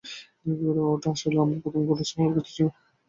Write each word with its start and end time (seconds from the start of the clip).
ওটা 0.87 1.09
আসলে 1.15 1.37
আমার 1.39 1.57
প্রথম 1.63 1.81
ঘোড়া 1.87 2.03
হওয়ার 2.11 2.33
কথা 2.35 2.51
ছিল। 2.51 2.67